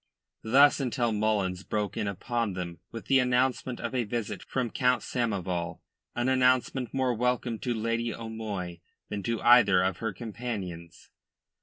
Thus 0.41 0.79
until 0.79 1.11
Mullins 1.11 1.61
broke 1.61 1.95
in 1.95 2.07
upon 2.07 2.53
them 2.53 2.79
with 2.91 3.05
the 3.05 3.19
announcement 3.19 3.79
of 3.79 3.93
a 3.93 4.03
visit 4.03 4.41
from 4.41 4.71
Count 4.71 5.03
Samoval, 5.03 5.79
an 6.15 6.27
announcement 6.27 6.91
more 6.91 7.13
welcome 7.13 7.59
to 7.59 7.73
Lady 7.75 8.11
O'Moy 8.11 8.79
than 9.09 9.21
to 9.21 9.39
either 9.43 9.83
of 9.83 9.97
her 9.97 10.11
companions. 10.11 11.11